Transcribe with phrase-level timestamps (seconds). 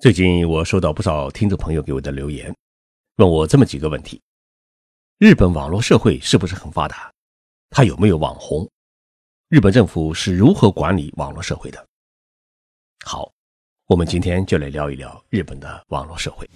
[0.00, 2.50] 最近我收到不少听众朋友给我的留言，
[3.16, 4.18] 问我这么几个问题：
[5.18, 7.12] 日本网络社会是不是很发达？
[7.68, 8.66] 它有没有网红？
[9.50, 11.86] 日本政府是如何管理网络社会的？
[13.04, 13.30] 好，
[13.88, 16.48] 我们今天就来聊一聊日本的网络社会。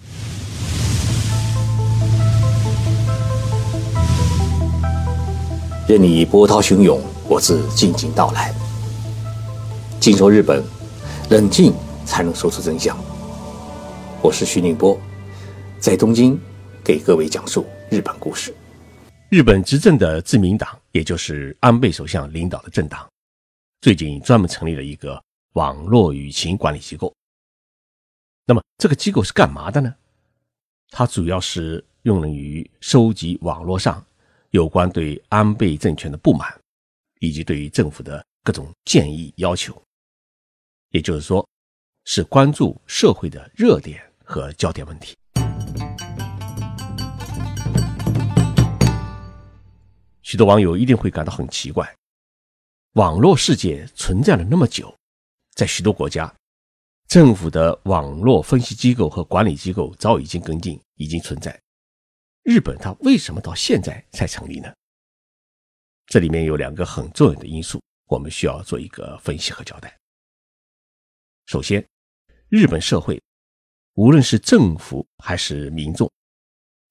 [5.86, 6.98] 任你波涛汹涌，
[7.28, 8.54] 我自静静到来。
[10.00, 10.64] 静说日本，
[11.28, 11.74] 冷静
[12.06, 12.96] 才能说出真相。
[14.24, 14.98] 我是徐宁波，
[15.78, 16.40] 在东京
[16.82, 18.54] 给各位讲述日本故事。
[19.28, 23.06] 日本执政的自民党，也就是安倍首相领导的政党，
[23.82, 27.14] 最近专门成立了一个网络舆情管理机构。
[28.46, 29.94] 那么，这个机构是干嘛的呢？
[30.88, 34.02] 它主要是用于收集网络上
[34.52, 36.50] 有关对安倍政权的不满，
[37.20, 39.78] 以及对于政府的各种建议要求。
[40.92, 41.46] 也就是说，
[42.06, 44.02] 是关注社会的热点。
[44.24, 45.14] 和焦点问题，
[50.22, 51.94] 许多网友一定会感到很奇怪：
[52.94, 54.96] 网络世界存在了那么久，
[55.54, 56.34] 在许多国家，
[57.06, 61.60] 政府的网络分析机构和管理机构早已经跟进，已经存在。
[62.42, 64.74] 日本它为什么到现在才成立呢？
[66.06, 69.94] 这里面有两个很重要的因素，我们需要做一个分析和交代。
[71.44, 71.86] 首先，
[72.48, 73.22] 日本社会。
[73.94, 76.10] 无论是政府还是民众，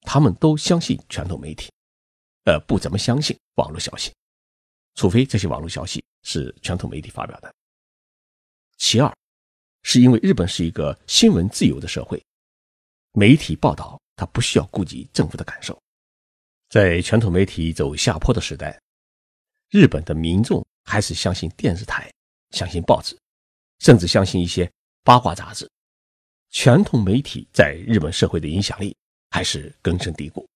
[0.02, 1.70] 他们都相信传统媒体，
[2.46, 4.14] 呃不怎么相信网络消息，
[4.96, 7.54] 除非这些网络消息是传统媒体发表的。
[8.78, 9.14] 其二，
[9.82, 12.24] 是因为日本是一个新闻自由的社会，
[13.12, 15.78] 媒体报道它不需要顾及政府的感受。
[16.70, 18.82] 在传统媒体走下坡的时代，
[19.70, 22.10] 日本的民众还是相信电视台，
[22.52, 23.18] 相信报纸，
[23.80, 24.72] 甚至相信一些
[25.04, 25.70] 八卦杂志。
[26.54, 28.96] 传统媒体在日本社会的影响力
[29.32, 30.48] 还是根深蒂固。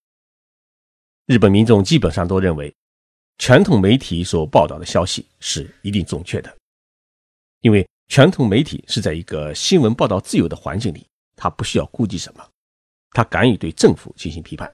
[1.25, 2.73] 日本民众基本上都认为，
[3.39, 6.55] 传统媒体所报道的消息是一定准确的，
[7.61, 11.05] 因为传统媒体是在一个新闻报道自由的环境里，
[11.35, 12.47] 他不需要顾忌什么，
[13.09, 14.71] 他敢于对政府进行批判，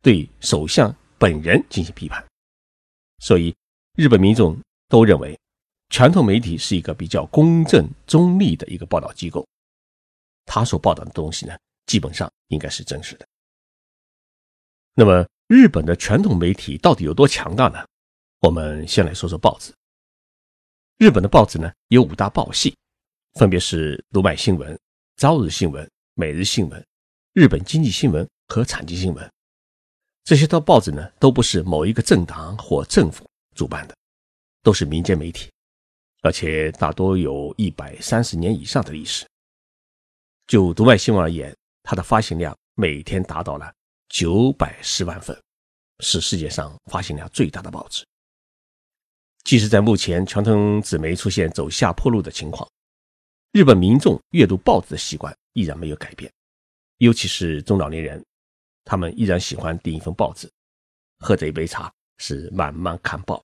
[0.00, 2.24] 对首相本人进行批判，
[3.18, 3.52] 所以
[3.96, 4.56] 日本民众
[4.88, 5.36] 都认为，
[5.90, 9.44] 传统媒体是一个比较公正中立的一个报道机构。
[10.44, 13.26] 他所报道的东西呢，基本上应该是真实的。
[14.94, 17.84] 那么，日本的传统媒体到底有多强大呢？
[18.40, 19.72] 我们先来说说报纸。
[20.98, 22.76] 日本的报纸呢，有五大报系，
[23.34, 24.74] 分别是《读卖新闻》
[25.16, 26.80] 《朝日新闻》《每日新闻》
[27.32, 29.24] 《日本经济新闻》和《产经新闻》。
[30.24, 33.96] 这些套报纸呢，都不是某一个政党或政府主办的，
[34.62, 35.50] 都是民间媒体，
[36.20, 39.26] 而且大多有一百三十年以上的历史。
[40.52, 43.72] 就读卖新闻而言，它的发行量每天达到了
[44.10, 45.34] 九百十万份，
[46.00, 48.04] 是世界上发行量最大的报纸。
[49.44, 52.70] 即使在目前传统纸媒出现走下坡路的情况，
[53.52, 56.30] 日本民众阅读报纸的习惯依然没有改变，
[56.98, 58.22] 尤其是中老年人，
[58.84, 60.46] 他们依然喜欢订一份报纸，
[61.20, 63.42] 喝着一杯茶，是慢慢看报，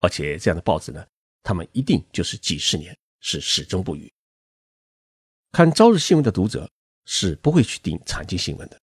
[0.00, 1.02] 而且这样的报纸呢，
[1.42, 4.12] 他们一定就是几十年是始终不渝。
[5.52, 6.66] 看朝日新闻的读者
[7.04, 8.80] 是不会去订产经新闻的，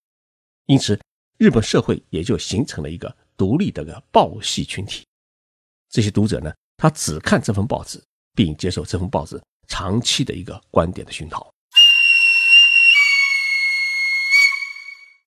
[0.67, 0.99] 因此
[1.37, 5.03] 日本社会也就形成了一个独立的个报系群体。
[5.89, 7.99] 这些读者呢，他只看这份报纸，
[8.35, 11.51] 并接受这份报纸长期的一个观点的熏陶。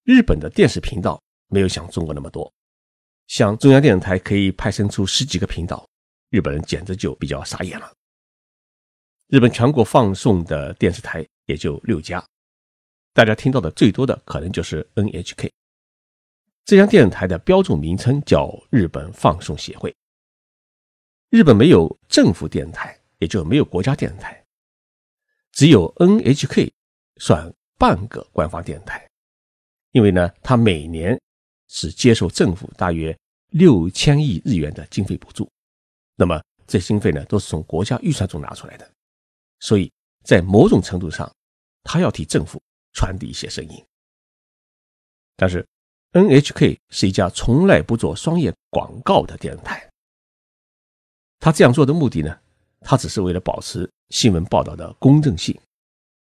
[0.05, 2.53] 日本的电视频道没有像中国那么多，
[3.27, 5.85] 像中央电视台可以派生出十几个频道，
[6.31, 7.93] 日本人简直就比较傻眼了。
[9.27, 12.25] 日本全国放送的电视台也就六家，
[13.13, 15.51] 大家听到的最多的可能就是 NHK。
[16.65, 19.95] 这家电视台的标准名称叫日本放送协会。
[21.29, 24.45] 日本没有政府电视台，也就没有国家电视台，
[25.51, 26.71] 只有 NHK
[27.17, 29.09] 算半个官方电视台，
[29.91, 31.21] 因为呢，它每年
[31.69, 33.17] 是接受政府大约
[33.49, 35.51] 六千亿日元的经费补助，
[36.17, 38.89] 那么这经费呢，都是从国家预算中拿出来的。
[39.59, 39.91] 所以
[40.23, 41.31] 在某种程度上，
[41.83, 43.85] 他要替政府传递一些声音。
[45.37, 45.67] 但是
[46.13, 49.91] ，NHK 是一家从来不做商业广告的电视台。
[51.41, 52.39] 他这样做的目的呢，
[52.81, 55.59] 他只是为了保持新闻报道的公正性，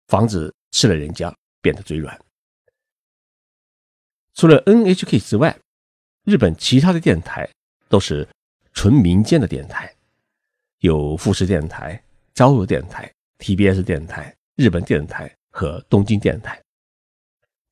[0.09, 2.19] 防止吃了人家变得嘴软。
[4.35, 5.57] 除了 NHK 之外，
[6.25, 7.49] 日本其他的电台
[7.89, 8.27] 都是
[8.73, 9.95] 纯民间的电台，
[10.79, 12.03] 有富士电台、
[12.35, 13.09] 朝日电台。
[13.39, 16.63] TBS 电视台、日本电视台和东京电视台。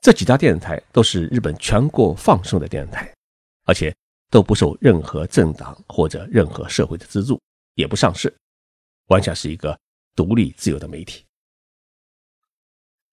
[0.01, 3.15] 这几家电视台都是日本全国放送的电视台，
[3.65, 3.95] 而且
[4.31, 7.41] 都不受任何政党或者任何社会的资助，
[7.75, 8.35] 也不上市，
[9.07, 9.79] 完全是一个
[10.17, 11.25] 独立自由的媒体。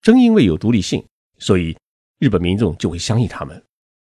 [0.02, 1.06] 正因为有独立性，
[1.38, 1.76] 所以
[2.18, 3.62] 日本民众就会相信他们，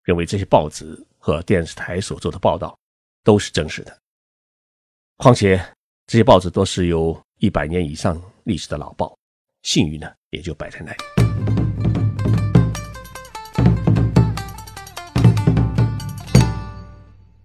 [0.03, 2.77] 认为这些报纸和电视台所做的报道
[3.23, 3.97] 都是真实的。
[5.19, 5.57] 况且
[6.09, 9.17] 这些报纸都是由一百年以上历史的老报，
[9.63, 10.99] 信誉呢也就摆在那里。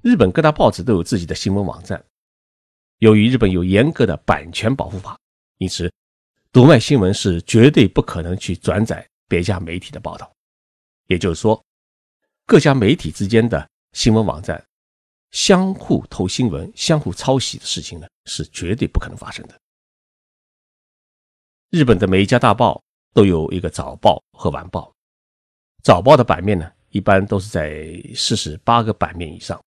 [0.02, 2.04] 日本各大报纸都有自己的新闻网站，
[3.00, 5.18] 由于日本有严格的版权保护法，
[5.58, 5.92] 因此。
[6.52, 10.32] 读卖新闻是绝对不可能去转载别家媒体的报道，
[11.06, 11.64] 也就是说，
[12.48, 14.64] 各家媒体之间的新闻网站
[15.30, 19.56] 相互偷新闻、相互抄袭的事情呢，是绝对不可能发生的。
[21.72, 22.82] 日本的每一家大报
[23.14, 24.92] 都有一个早报和晚报，
[25.84, 29.64] 早报的版面呢，一般都是在四十八个版面以上。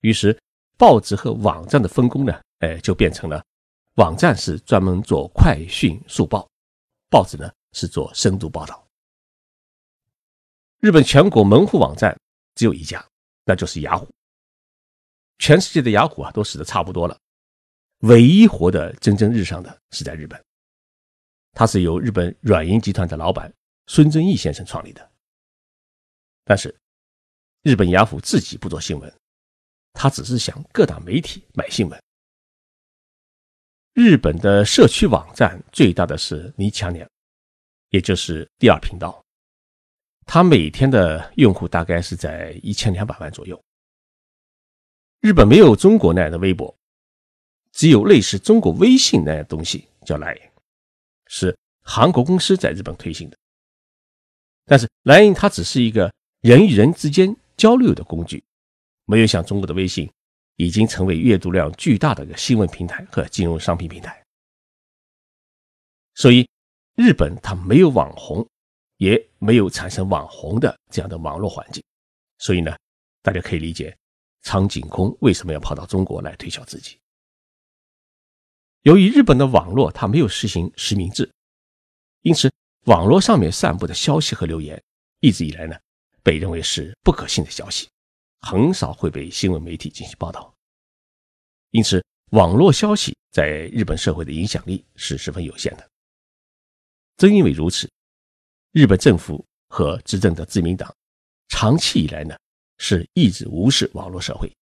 [0.00, 0.38] 于是，
[0.78, 3.44] 报纸和网站的分工呢，哎，就变成了。
[3.96, 6.48] 网站是专门做快讯速报，
[7.10, 8.82] 报纸呢是做深度报道。
[10.80, 12.18] 日本全国门户网站
[12.54, 13.06] 只有一家，
[13.44, 14.08] 那就是雅虎。
[15.38, 17.18] 全世界的雅虎啊都死的差不多了，
[17.98, 20.42] 唯一活得蒸蒸日上的是在日本。
[21.54, 23.52] 它是由日本软银集团的老板
[23.86, 25.10] 孙正义先生创立的。
[26.44, 26.74] 但是，
[27.62, 29.10] 日本雅虎自己不做新闻，
[29.94, 32.02] 他只是向各大媒体买新闻。
[33.94, 37.08] 日本的社区网站最大的是尼强年，
[37.90, 39.24] 也就是第二频道，
[40.26, 43.58] 它每天的用户大概是在一千两百万左右。
[45.20, 46.76] 日本没有中国那样的微博，
[47.72, 50.50] 只有类似中国微信那样东西叫 Line，
[51.36, 53.36] 是韩国公司在日本推行的。
[54.64, 58.44] 但是 Line 它只是一个人与人之间交流的工具，
[59.04, 60.08] 没有像中国的微信。
[60.56, 64.24] 已经成为阅读量巨大的一个新闻平台和金融商品平台，
[66.14, 66.48] 所以
[66.94, 68.48] 日本它没有网红，
[68.98, 71.82] 也没有产生网红的这样的网络环境，
[72.38, 72.72] 所以呢，
[73.20, 73.98] 大家可以理解
[74.42, 76.96] 苍井空为什么要跑到中国来推销自己。
[78.84, 81.30] 由于日本的网络它没有实行实名制，
[82.20, 82.52] 因此
[82.84, 84.80] 网络上面散布的消息和留言
[85.20, 85.74] 一直以来呢，
[86.22, 87.88] 被认为是不可信的消息。
[88.42, 90.54] 很少会被新闻媒体进行报道，
[91.70, 95.90] 因此网络消息在日本社会的影响力是十分有限的。
[97.16, 97.90] 正因为如此，
[98.72, 100.94] 日本政府和执政的自民党
[101.48, 102.36] 长期以来呢
[102.76, 104.54] 是一直无视网络社会，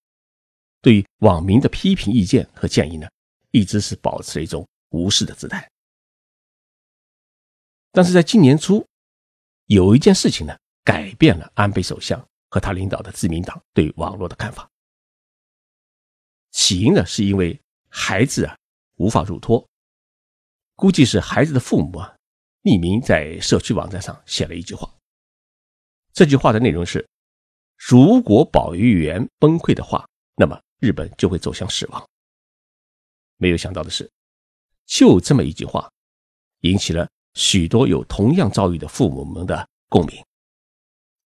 [0.80, 3.08] 对于网民的批评意见和建议呢，
[3.52, 5.70] 一直是保持一种无视的姿态。
[7.92, 8.84] 但是在今年初，
[9.66, 12.20] 有一件事情呢，改变了安倍首相。
[12.54, 14.68] 和他领导的自民党对网络的看法，
[16.50, 17.58] 起因呢是因为
[17.88, 18.54] 孩子啊
[18.96, 19.66] 无法入托，
[20.76, 22.14] 估计是孩子的父母啊
[22.64, 24.86] 匿名在社区网站上写了一句话。
[26.12, 27.08] 这句话的内容是：
[27.78, 30.06] 如果保育员崩溃的话，
[30.36, 32.06] 那么日本就会走向死亡。
[33.42, 34.08] 没有想到的是，
[34.86, 35.90] 就这么一句话，
[36.60, 40.24] 引起了许多有同样遭遇的父母们的共鸣。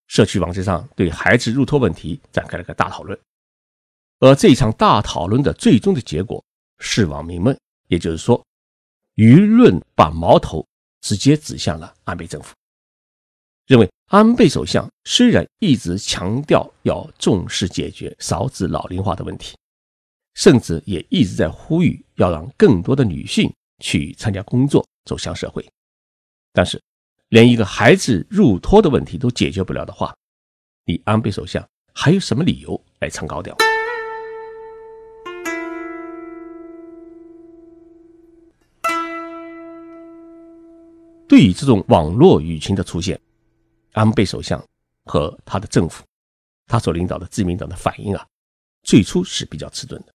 [0.06, 3.20] 社区网站上对孩子入托问题展开了个大讨论，
[4.20, 6.42] 而这一场大讨论的最终的结果
[6.78, 7.54] 是网民们，
[7.88, 8.42] 也就是说，
[9.16, 10.66] 舆论把矛头
[11.02, 12.54] 直接指向了安倍政府，
[13.66, 19.54] 认为安倍首相虽然一直强调要重视解决少子老龄化的问题，
[20.36, 25.68] 甚至也一直在呼吁要让更多的女性去参加工作、走向社会，
[26.52, 26.80] 但是。
[27.30, 30.16] 连一个孩子入托的问题都解决不了的话，
[30.84, 33.52] 你安倍首相还有什么理由来唱高调？
[41.26, 43.20] 对于这种网络舆情的出现，
[43.90, 44.64] 安倍首相
[45.04, 46.04] 和他的政府，
[46.68, 48.24] 他所领导的自民党的反应啊，
[48.84, 50.14] 最初是比较迟钝的，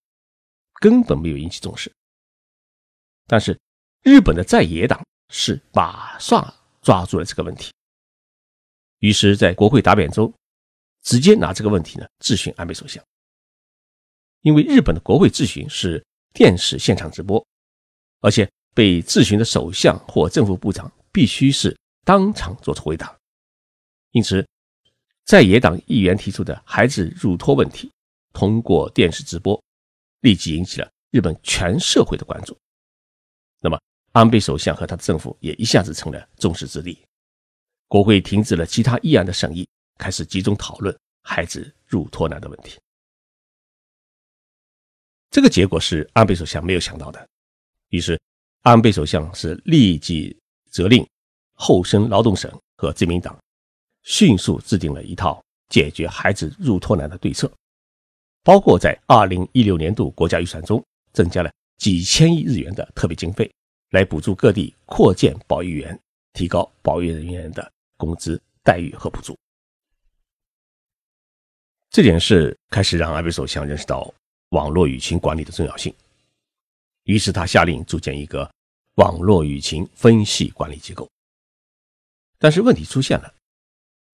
[0.81, 1.89] 根本没有引起重视。
[3.25, 3.57] 但是
[4.01, 6.53] 日本的在野党是马上。
[6.83, 7.71] 抓住了这个问题，
[9.01, 10.33] 于是，在国会答辩中，
[11.03, 13.03] 直接拿这个问题呢质询安倍首相。
[14.41, 17.45] 因为日本的国会质询是电视现场直播，
[18.21, 23.15] 而且被质询的首相或政府部长必须是当场做出回答，
[24.13, 24.43] 因此，
[25.25, 27.91] 在野党议员提出的孩子入托问题，
[28.33, 29.63] 通过电视直播，
[30.21, 32.57] 立即引起了日本全社会的关注。
[33.59, 33.79] 那么，
[34.13, 36.97] 安倍首相和他的政府也一下子成了众矢之的。
[37.87, 42.79] 国会停止了其他议案的审议，开始集中讨论孩子入托难的问题。
[45.29, 47.27] 这个结果是安倍首相没有想到的，
[47.89, 48.19] 于是
[48.61, 50.37] 安倍首相是立即
[50.69, 51.07] 责令
[51.53, 53.37] 厚生劳动省和自民党
[54.03, 57.51] 迅速制定了一套解决孩子入托难的对策，
[58.43, 60.83] 包括在二零一六年度国家预算中
[61.13, 63.51] 增加了几千亿日元的特别经费，
[63.89, 65.99] 来补助各地扩建保育园，
[66.33, 67.71] 提高保育人员的。
[67.97, 69.37] 工资待遇和补助，
[71.91, 74.11] 这点是开始让安倍首相认识到
[74.49, 75.93] 网络舆情管理的重要性。
[77.03, 78.51] 于是他下令组建一个
[78.95, 81.07] 网络舆情分析管理机构。
[82.39, 83.31] 但是问题出现了，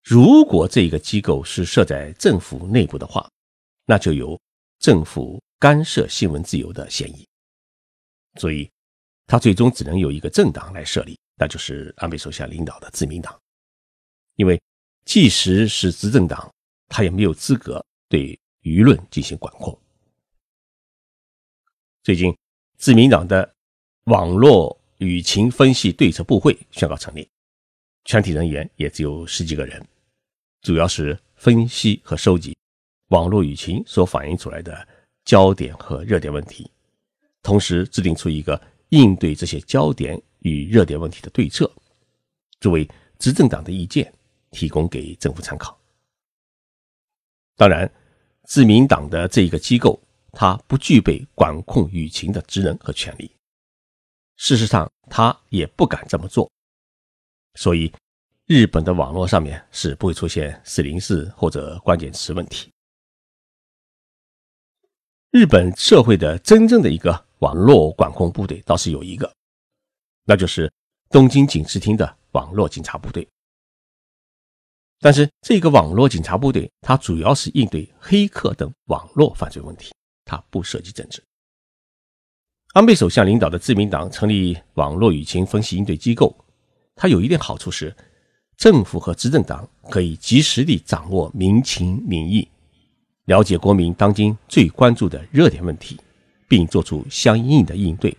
[0.04, 3.26] 如果这个机构是设在政府内部的话，
[3.90, 4.40] 那就有
[4.80, 7.26] 政府干涉新闻自由的嫌疑。
[8.36, 8.70] 所以，
[9.26, 13.36] 他最终只能由一个政党来设立，那就是安倍首相领导的自民党。
[14.36, 14.62] 因为，
[15.06, 16.54] 即使是执政党，
[16.90, 19.76] 他也没有资格对舆论进行管控。
[22.04, 22.38] 最近，
[22.78, 23.56] 自民党的
[24.04, 27.28] 网络舆情分析对策部会宣告成立，
[28.04, 29.84] 全体人员也只有十几个人，
[30.62, 32.56] 主要是分析和收集
[33.10, 34.88] 网络舆情所反映出来的
[35.26, 36.70] 焦点和热点问题，
[37.42, 41.72] 同时制定出一个应对这些焦点与热点问题的对策，
[42.60, 42.88] 作为
[43.20, 44.14] 执政党的意见。
[44.50, 45.78] 提供给政府参考。
[47.58, 47.92] 当然，
[48.46, 50.00] 自民党的这一个机构，
[50.32, 53.30] 它不具备管控舆情的职能和权利。
[54.38, 56.50] 事实上，他也不敢这么做。
[57.56, 57.92] 所以，
[58.46, 62.72] 日本的网络上面是不会出现四零四或者关键词问题。
[65.32, 69.32] 日本社会的真正的一个网络管控部队倒是有一个，
[70.24, 70.72] 那就是
[71.10, 73.28] 东京警视厅的网络警察部队。
[75.00, 79.94] 但是，这个网络警察部队，它主要是应对黑客等网络犯罪问题，
[80.24, 81.22] 它不涉及政治。
[82.74, 86.36] 安倍首相领导的自民党成立网络舆情分析应对机构，
[86.96, 87.96] 它有一点好处是，
[88.56, 92.50] 政府和执政党可以及时地掌握民情民意，
[93.28, 96.00] 了解国民当今最关注的热点问题，
[96.48, 98.16] 并做出相应的应对，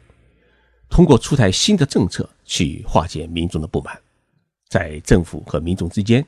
[0.90, 3.98] 通过出台新的政策去化解民众的不满，
[4.68, 6.24] 在政府和民众之间。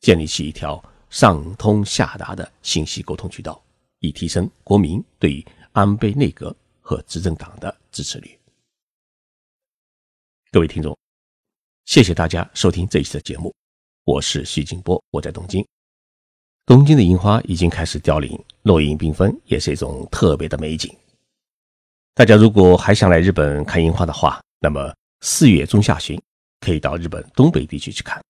[0.00, 3.62] 建立起一条上通下达的信息沟通渠道，
[4.00, 8.36] 以提升国民对于安倍内阁和执政党的支持率。
[10.50, 10.98] 各位听众，
[11.84, 13.54] 谢谢大家收听这一期的节目，
[14.04, 15.64] 我是徐静波，我在东京。
[16.66, 20.94] 东京的樱花已经开始凋零，落英缤纷，也是一种特别的美景。
[22.14, 26.20] 大家如果还想来日本看樱花的话，那么四月中下旬
[26.60, 28.22] 可以到日本东北地区去看。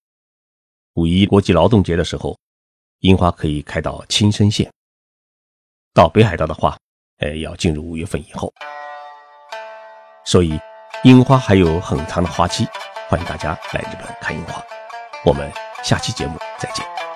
[0.94, 2.38] 五一国际劳动节的时候，
[3.00, 4.70] 樱花可以开到青森县。
[5.92, 6.78] 到北海道的话，
[7.18, 8.52] 呃，要进入五月份以后。
[10.24, 10.58] 所以，
[11.04, 12.66] 樱花还有很长的花期，
[13.08, 14.62] 欢迎大家来日本看樱花。
[15.24, 15.50] 我们
[15.82, 17.09] 下期节目再见。